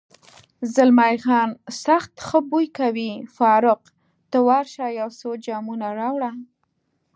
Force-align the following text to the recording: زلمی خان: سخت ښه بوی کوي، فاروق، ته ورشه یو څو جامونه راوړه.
زلمی 0.73 1.15
خان: 1.23 1.49
سخت 1.83 2.11
ښه 2.27 2.39
بوی 2.49 2.67
کوي، 2.77 3.11
فاروق، 3.35 3.81
ته 4.31 4.37
ورشه 4.47 4.85
یو 4.99 5.09
څو 5.19 5.29
جامونه 5.45 5.87
راوړه. 5.99 6.31